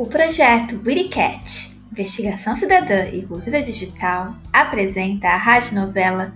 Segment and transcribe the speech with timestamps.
[0.00, 6.32] O projeto WittyCat, Investigação Cidadã e Cultura Digital, apresenta a radionovela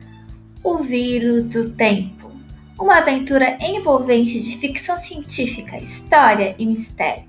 [0.63, 2.31] O Vírus do Tempo,
[2.79, 7.24] uma aventura envolvente de ficção científica, história e mistério.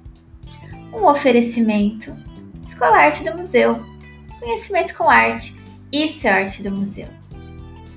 [0.91, 2.13] Um oferecimento
[2.67, 3.81] Escola Arte do Museu,
[4.37, 5.55] conhecimento com arte,
[5.89, 7.07] isso é arte do museu.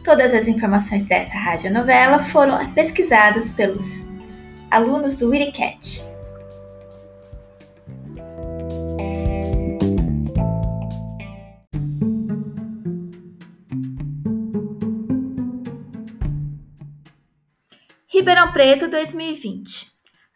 [0.04, 3.84] Todas as informações dessa radionovela foram pesquisadas pelos
[4.70, 6.06] alunos do WittyCat.
[18.18, 19.92] Ribeirão Preto 2020.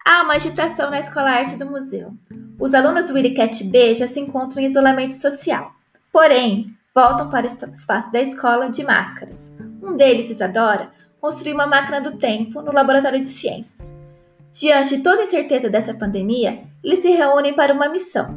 [0.06, 2.12] Há uma agitação na Escola Arte do Museu.
[2.60, 5.72] Os alunos do WittyCat B já se encontram em isolamento social.
[6.12, 9.50] Porém, voltam para o espaço da escola de máscaras.
[9.82, 13.92] Um deles, Isadora, construiu uma máquina do tempo no laboratório de ciências.
[14.52, 18.32] Diante de toda a incerteza dessa pandemia, eles se reúnem para uma missão: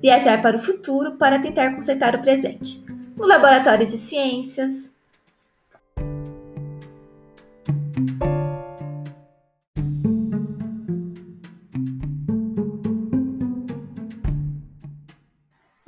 [0.00, 2.86] viajar para o futuro para tentar consertar o presente.
[3.16, 4.94] No laboratório de ciências,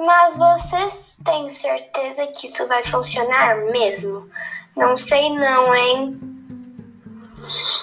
[0.02, 4.30] Mas vocês têm certeza que isso vai funcionar mesmo?
[4.74, 6.18] Não sei não, hein?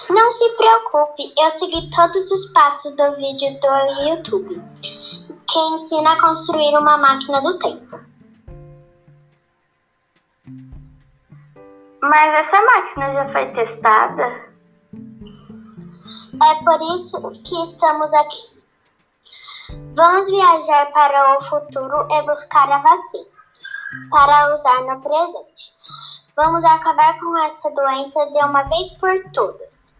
[0.10, 4.64] Não se preocupe, eu segui todos os passos do vídeo do YouTube,
[5.48, 8.00] que ensina a construir uma máquina do tempo.
[12.02, 14.48] Mas essa máquina já foi testada?
[16.42, 18.57] É por isso que estamos aqui.
[19.98, 23.26] Vamos viajar para o futuro e buscar a vacina
[24.12, 25.74] para usar no presente.
[26.36, 29.97] Vamos acabar com essa doença de uma vez por todas.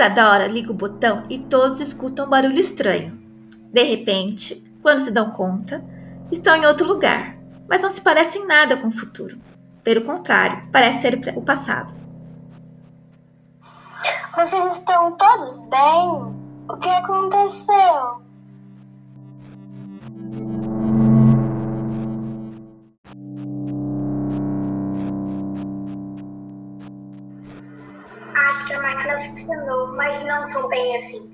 [0.00, 3.20] Isadora liga o botão e todos escutam um barulho estranho.
[3.70, 5.84] De repente, quando se dão conta,
[6.32, 7.36] estão em outro lugar,
[7.68, 9.38] mas não se parecem nada com o futuro.
[9.84, 11.92] Pelo contrário, parece ser o passado.
[14.34, 16.34] Vocês estão todos bem?
[16.66, 18.19] O que aconteceu?
[29.20, 31.30] Que a máquina funcionou, mas não tão bem assim.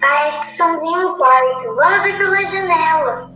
[0.00, 1.76] Parece que somzinho no quarto.
[1.76, 3.30] Vamos pela janela.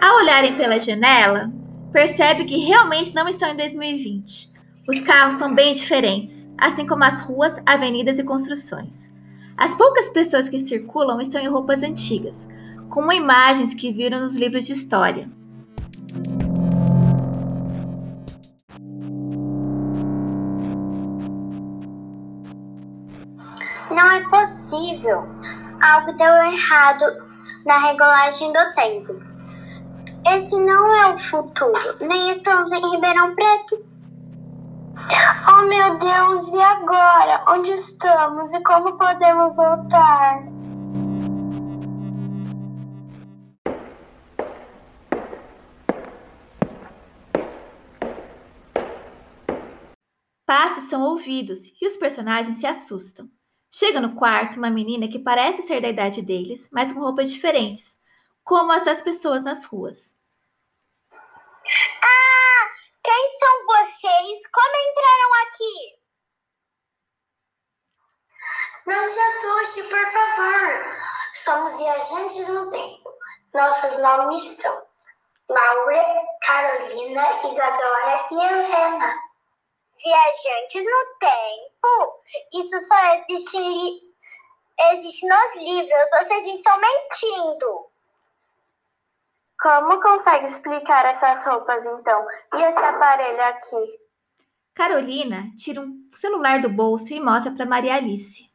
[0.00, 1.50] Ao olharem pela janela,
[1.92, 4.52] percebe que realmente não estão em 2020.
[4.86, 9.08] Os carros são bem diferentes, assim como as ruas, avenidas e construções.
[9.56, 12.48] As poucas pessoas que circulam estão em roupas antigas,
[12.90, 15.28] como imagens que viram nos livros de história.
[23.94, 25.24] Não é possível.
[25.80, 27.04] Algo deu errado
[27.64, 29.14] na regulagem do tempo.
[30.26, 33.86] Esse não é o futuro, nem estamos em Ribeirão Preto.
[35.46, 37.44] Oh meu Deus, e agora?
[37.48, 40.42] Onde estamos e como podemos voltar?
[50.44, 53.28] Passos são ouvidos e os personagens se assustam.
[53.76, 57.98] Chega no quarto uma menina que parece ser da idade deles, mas com roupas diferentes,
[58.44, 60.14] como as das pessoas nas ruas.
[62.00, 62.70] Ah!
[63.02, 64.46] Quem são vocês?
[64.52, 65.98] Como entraram aqui?
[68.86, 70.96] Não se assuste, por favor.
[71.32, 73.12] Somos viajantes no tempo.
[73.52, 74.86] Nossos nomes são
[75.48, 76.04] Laura,
[76.46, 79.14] Carolina, Isadora e Helena.
[80.00, 81.73] Viajantes no tempo?
[82.52, 84.02] Isso só existe, li...
[84.92, 86.10] existe nos livros.
[86.18, 87.86] Vocês estão mentindo.
[89.60, 92.26] Como consegue explicar essas roupas então?
[92.54, 94.00] E esse aparelho aqui?
[94.74, 98.50] Carolina tira um celular do bolso e mostra para Maria Alice.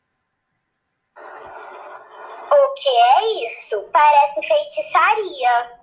[2.51, 3.89] O que é isso?
[3.91, 5.78] Parece feitiçaria.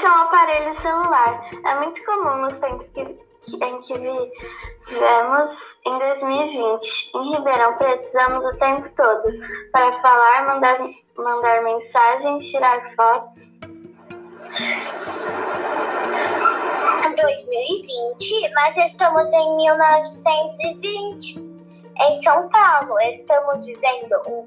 [0.00, 1.50] Puxa um aparelho celular.
[1.62, 3.92] É muito comum nos tempos que, em que
[4.88, 5.50] vivemos
[5.84, 7.10] em 2020.
[7.16, 9.30] Em Ribeirão Preto, usamos o tempo todo
[9.70, 10.78] para falar, mandar,
[11.18, 13.50] mandar mensagens, tirar fotos.
[17.20, 21.38] 2020, mas estamos em 1920.
[22.00, 24.46] Em São Paulo, estamos vivendo um,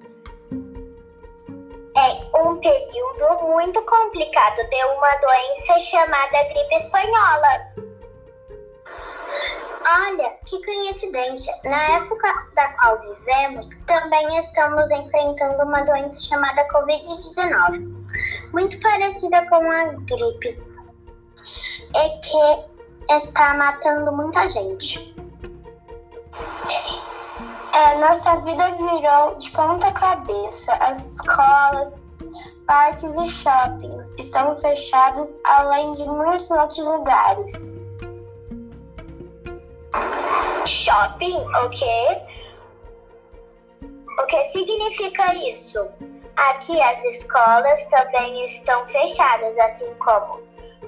[1.95, 7.73] é, um período muito complicado de uma doença chamada gripe espanhola.
[9.85, 11.53] Olha, que coincidência!
[11.65, 19.69] Na época da qual vivemos, também estamos enfrentando uma doença chamada Covid-19, muito parecida com
[19.69, 20.73] a gripe
[21.95, 25.13] é que está matando muita gente.
[27.73, 30.73] É, nossa vida virou de ponta cabeça.
[30.75, 32.03] As escolas,
[32.67, 37.51] parques e shoppings estão fechados, além de muitos outros lugares.
[40.67, 42.21] Shopping, o quê?
[44.19, 45.87] O que significa isso?
[46.35, 50.41] Aqui as escolas também estão fechadas, assim como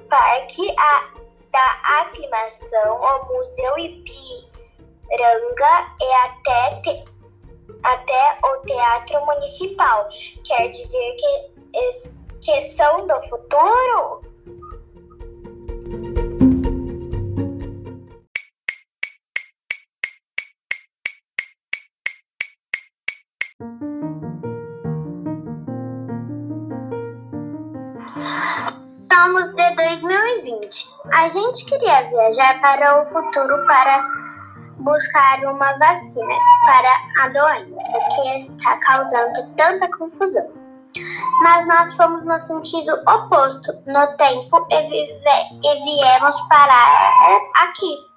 [0.08, 0.76] Parque
[1.52, 3.80] da Aclimação, o Museu
[5.06, 7.06] Ipiranga e até, te,
[7.84, 10.10] até o Teatro Municipal.
[10.44, 14.26] Quer dizer que, que são do futuro?
[28.86, 30.88] Somos de 2020.
[31.14, 34.25] A gente queria viajar para o futuro para
[34.78, 36.36] buscar uma vacina
[36.66, 40.52] para a doença que está causando tanta confusão.
[41.42, 45.20] Mas nós fomos no sentido oposto no tempo e, vive,
[45.64, 48.16] e viemos parar aqui.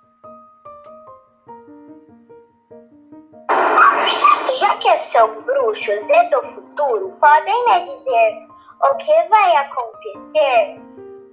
[4.61, 8.49] Já que são bruxos e do futuro, podem me dizer
[8.81, 10.81] o que vai acontecer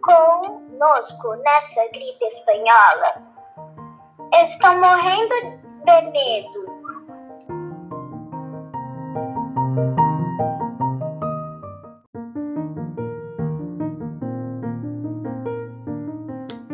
[0.01, 3.34] conosco nessa gripe espanhola?
[4.33, 5.35] Estou morrendo
[5.85, 6.75] de medo.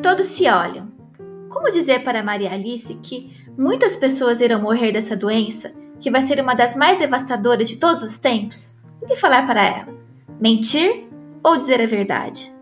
[0.01, 0.91] Todos se olham.
[1.49, 6.41] Como dizer para Maria Alice que muitas pessoas irão morrer dessa doença, que vai ser
[6.41, 8.73] uma das mais devastadoras de todos os tempos?
[9.01, 9.93] O que falar para ela?
[10.39, 11.07] Mentir
[11.43, 12.60] ou dizer a verdade?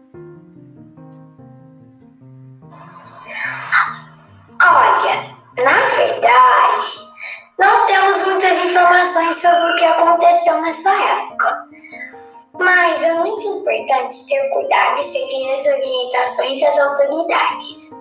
[13.72, 18.00] Importante ter cuidado e seguir as orientações das autoridades.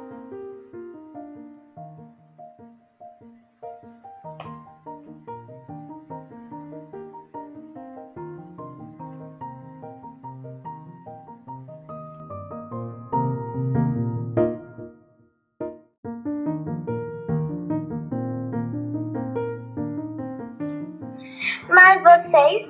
[21.69, 22.68] Mas vocês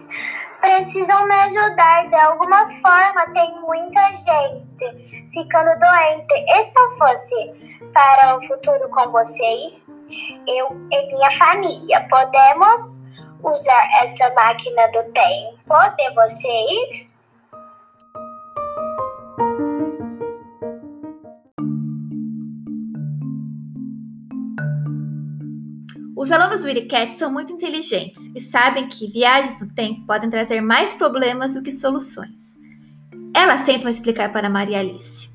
[0.78, 3.26] precisam me ajudar de alguma forma.
[3.32, 6.34] Tem muita gente ficando doente.
[6.34, 9.84] E se eu fosse para o futuro com vocês,
[10.46, 13.00] eu e minha família, podemos
[13.42, 17.17] usar essa máquina do tempo de vocês?
[26.18, 30.60] Os alunos do IRICAT são muito inteligentes e sabem que viagens no tempo podem trazer
[30.60, 32.58] mais problemas do que soluções.
[33.32, 35.30] Elas tentam explicar para Maria Alice.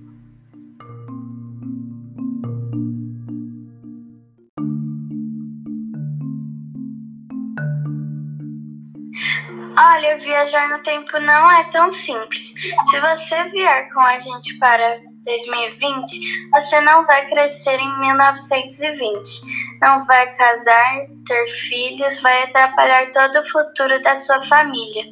[9.78, 12.54] Olha, viajar no tempo não é tão simples.
[12.92, 20.06] Se você vier com a gente para 2020, você não vai crescer em 1920, não
[20.06, 25.03] vai casar, ter filhos, vai atrapalhar todo o futuro da sua família.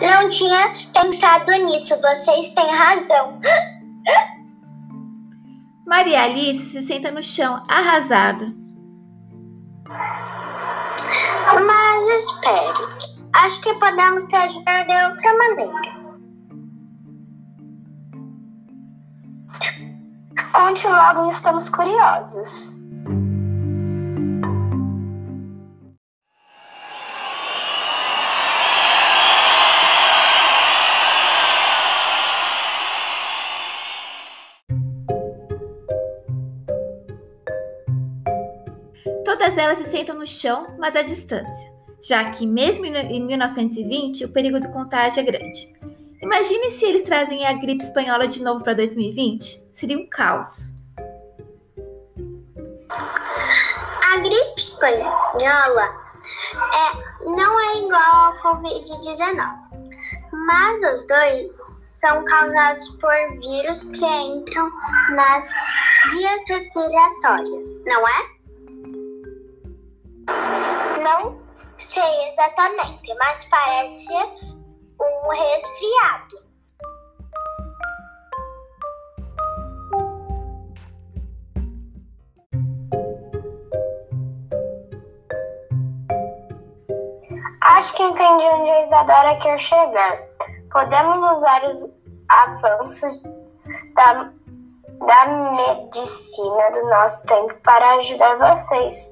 [0.00, 3.38] Não tinha pensado nisso, vocês têm razão.
[5.86, 8.59] Maria Alice se senta no chão, arrasada.
[12.20, 12.74] espere.
[13.32, 16.00] Acho que podemos te ajudar de outra maneira.
[20.52, 22.76] Conte logo, estamos curiosos.
[39.24, 41.69] Todas elas se sentam no chão, mas à distância
[42.02, 45.74] já que, mesmo em 1920, o perigo do contágio é grande.
[46.22, 49.68] Imagine se eles trazem a gripe espanhola de novo para 2020.
[49.72, 50.70] Seria um caos.
[54.12, 56.00] A gripe espanhola
[56.74, 59.36] é, não é igual ao Covid-19,
[60.32, 61.56] mas os dois
[62.00, 64.70] são causados por vírus que entram
[65.10, 65.50] nas
[66.10, 68.40] vias respiratórias, não é?
[71.92, 74.14] Sei exatamente, mas parece
[75.00, 76.50] um resfriado.
[87.60, 90.22] Acho que entendi onde a Isadora quer chegar.
[90.70, 91.92] Podemos usar os
[92.28, 93.20] avanços
[93.94, 94.32] da,
[95.06, 99.10] da medicina do nosso tempo para ajudar vocês.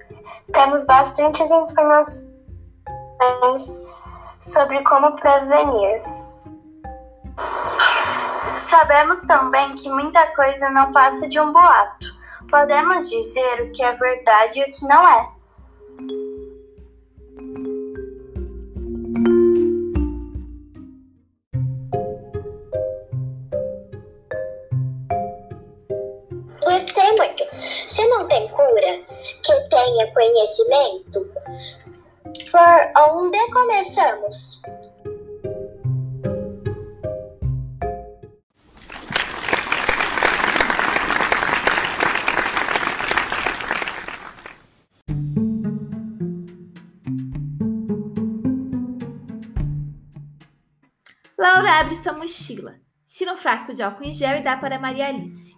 [0.53, 2.28] Temos bastantes informações
[4.41, 6.03] sobre como prevenir.
[8.57, 12.07] Sabemos também que muita coisa não passa de um boato.
[12.51, 15.29] Podemos dizer o que é verdade e o que não é.
[26.65, 27.45] Gostei muito.
[27.89, 29.01] Se não tem cura,
[29.43, 31.31] que tenha conhecimento,
[32.51, 34.61] por onde começamos?
[51.37, 52.77] Laura abre sua mochila,
[53.07, 55.58] tira um frasco de álcool em gel e dá para Maria Alice.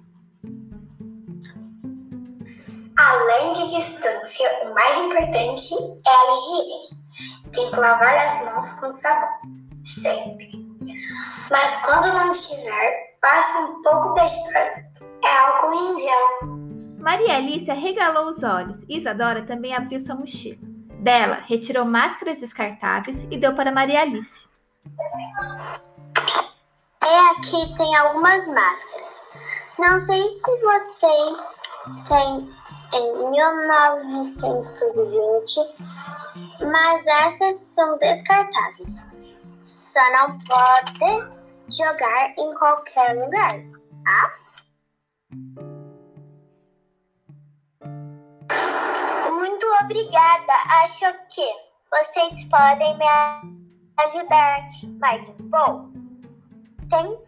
[3.01, 5.73] Além de distância, o mais importante
[6.07, 7.51] é a higiene.
[7.51, 9.39] Tem que lavar as mãos com sabão,
[9.87, 10.51] sempre.
[11.51, 15.19] Mas quando não estiver, passe um pouco deste produto.
[15.25, 16.49] É álcool em gel.
[16.99, 20.59] Maria Alice arregalou os olhos e Isadora também abriu sua mochila.
[21.03, 24.47] Dela, retirou máscaras descartáveis e deu para Maria Alice.
[27.03, 29.27] E aqui tem algumas máscaras.
[29.79, 31.63] Não sei se vocês
[32.07, 32.51] têm
[32.93, 35.61] em 1920,
[36.71, 39.01] mas essas são descartáveis.
[39.65, 41.31] Só não pode
[41.69, 43.61] jogar em qualquer lugar,
[44.05, 44.37] tá?
[49.31, 50.53] Muito obrigada.
[50.85, 51.49] Acho que
[51.91, 53.07] vocês podem me
[53.99, 54.61] ajudar
[54.99, 55.91] mais um pouco.
[56.91, 57.19] Tem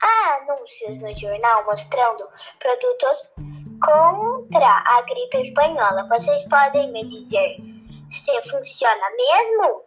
[0.00, 2.28] anúncios no jornal mostrando
[2.58, 3.32] produtos
[3.82, 6.06] contra a gripe espanhola.
[6.08, 7.56] Vocês podem me dizer
[8.10, 9.84] se funciona mesmo?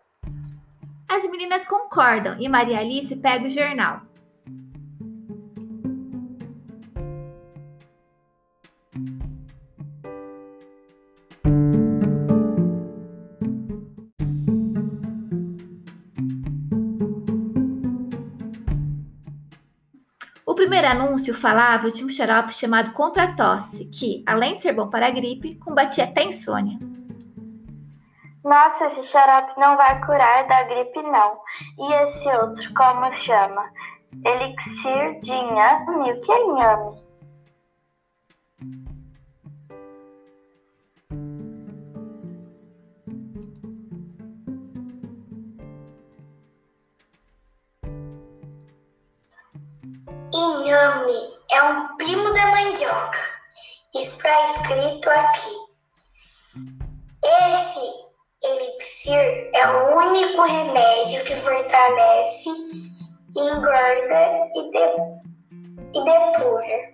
[1.10, 4.02] As meninas concordam e Maria Alice pega o jornal.
[20.74, 25.06] Primeiro anúncio falava de um xarope chamado Contra Tosse, que, além de ser bom para
[25.06, 26.80] a gripe, combatia até a insônia.
[28.44, 31.38] Nossa, esse xarope não vai curar da gripe, não.
[31.78, 33.70] E esse outro, como chama?
[34.26, 36.12] Elixir de inhame?
[36.12, 37.03] O que é inhame?
[50.74, 53.20] Inhame é um primo da mandioca.
[53.94, 55.56] Está escrito aqui.
[57.24, 57.80] Esse
[58.42, 62.50] elixir é o único remédio que fortalece,
[63.38, 64.88] engorda e, de,
[65.94, 66.94] e depura.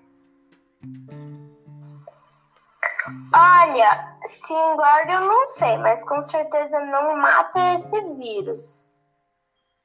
[3.33, 8.88] Olha, se engorda eu não sei, mas com certeza não mata esse vírus.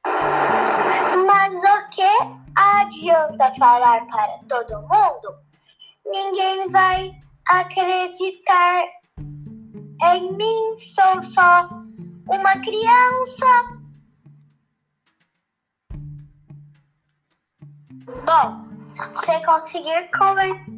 [0.04, 2.02] Mas o que
[2.54, 5.34] adianta falar para todo mundo?
[6.06, 7.12] Ninguém vai
[7.48, 8.84] acreditar
[10.02, 11.68] em mim, sou só
[12.28, 13.46] uma criança.
[18.24, 18.64] Bom,
[19.24, 20.74] se conseguir convencer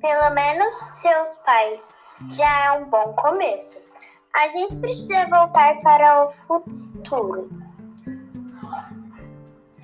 [0.00, 1.94] pelo menos seus pais,
[2.30, 3.91] já é um bom começo.
[4.34, 7.50] A gente precisa voltar para o futuro.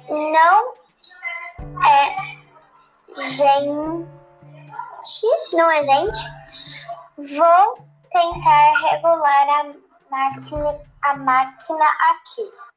[0.09, 0.75] Não
[1.85, 2.39] é
[3.31, 4.09] gente,
[5.53, 6.19] não é gente?
[7.17, 7.79] Vou
[8.11, 9.65] tentar regular a
[10.11, 12.68] máquina, a máquina aqui.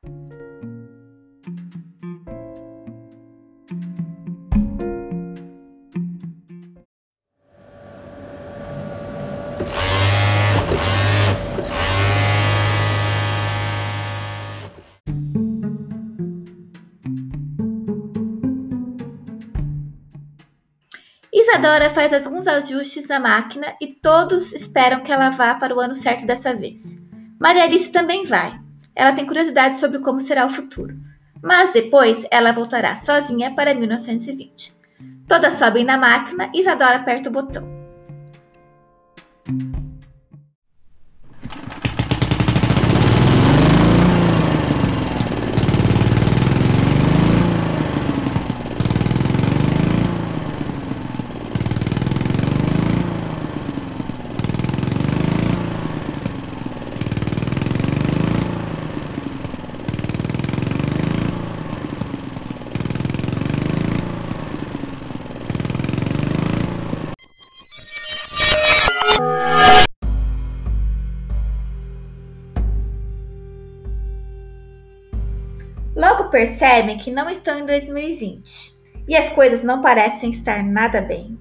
[21.61, 25.93] Isadora faz alguns ajustes na máquina e todos esperam que ela vá para o ano
[25.93, 26.97] certo dessa vez.
[27.39, 28.59] Maria Alice também vai.
[28.95, 30.97] Ela tem curiosidade sobre como será o futuro.
[31.39, 34.73] Mas depois ela voltará sozinha para 1920.
[35.27, 37.70] Todas sobem na máquina e Isadora aperta o botão.
[76.31, 81.37] Percebem que não estão em 2020 e as coisas não parecem estar nada bem.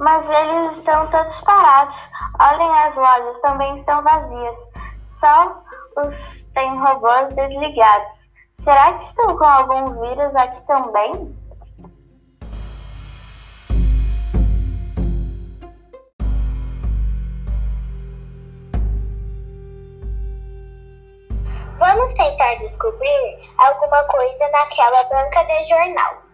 [0.00, 1.94] Mas eles estão todos parados.
[2.40, 4.56] Olhem, as lojas também estão vazias.
[5.06, 5.62] Só
[5.98, 8.30] os tem robôs desligados.
[8.64, 11.36] Será que estão com algum vírus aqui também?
[21.78, 26.29] Vamos tentar descobrir alguma coisa naquela banca de jornal.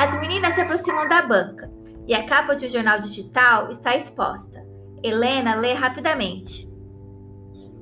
[0.00, 1.70] As meninas se aproximam da banca
[2.06, 4.64] e a capa de um jornal digital está exposta.
[5.04, 6.66] Helena lê rapidamente.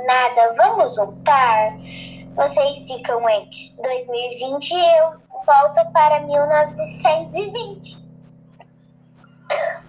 [0.09, 0.53] Nada.
[0.57, 1.77] Vamos voltar?
[2.35, 5.11] Vocês ficam em 2020 e eu
[5.45, 7.99] volto para 1920.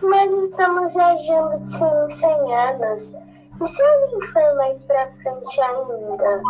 [0.02, 3.14] Mas estamos viajando de 100 em 100 anos.
[3.62, 6.42] E se alguém for mais para frente ainda?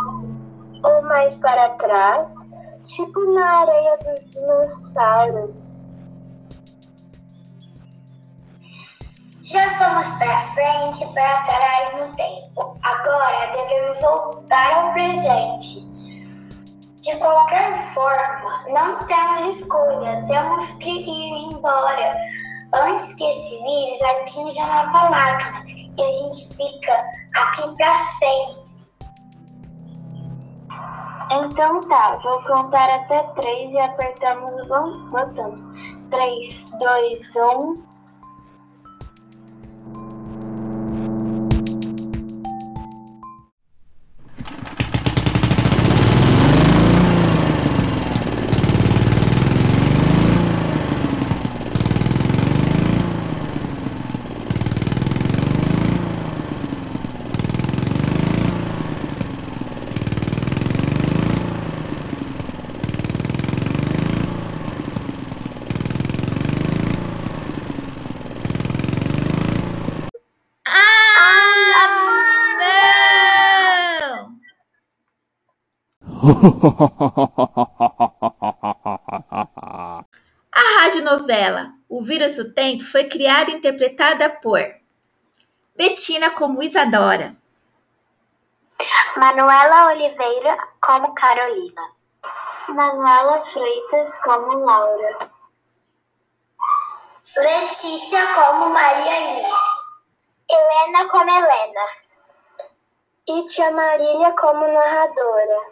[0.83, 2.33] Ou mais para trás?
[2.83, 5.73] Tipo na areia dos dinossauros.
[9.51, 12.79] Já fomos para frente, para trás no tempo.
[12.83, 15.81] Agora devemos voltar ao presente.
[17.01, 22.15] De qualquer forma, não temos escolha, temos que ir embora
[22.73, 28.61] antes que esse vírus atinja nossa máquina e a gente fica aqui para sempre.
[31.29, 35.57] Então tá, vou contar até três e apertamos o botão.
[36.09, 37.90] Três, dois, um.
[80.53, 84.61] A radionovela O Vírus do Tempo foi criada e interpretada por
[85.75, 87.35] Betina como Isadora,
[89.17, 91.91] Manuela Oliveira como Carolina,
[92.67, 95.31] Manuela Freitas como Laura,
[97.35, 99.49] Letícia como Maria Alice,
[100.51, 101.85] Helena como Helena,
[103.27, 105.70] e Tia Marília como narradora.